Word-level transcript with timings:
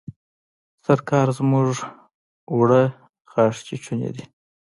سرکال 0.83 1.27
زموږ 1.37 1.69
اوړه 2.51 2.83
غاښ 3.31 3.55
چيچوني 3.67 4.09
دي. 4.15 4.23